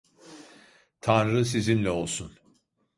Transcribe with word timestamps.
Tanrı 1.01 1.45
sizinle 1.45 1.89
olsun. 1.91 2.31